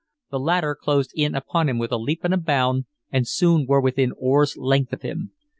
[0.31, 3.79] The latter closed in upon him with a leap and a bound, and soon were
[3.79, 5.31] within oar's length of him.